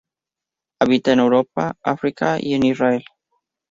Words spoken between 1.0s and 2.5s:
en Europa, África